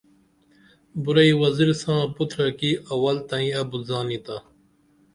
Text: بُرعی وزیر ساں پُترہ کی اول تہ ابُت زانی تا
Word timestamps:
بُرعی 1.03 1.33
وزیر 1.41 1.69
ساں 1.81 2.01
پُترہ 2.15 2.47
کی 2.59 2.71
اول 2.93 3.17
تہ 3.27 3.35
ابُت 3.59 3.81
زانی 3.89 4.19
تا 4.25 4.37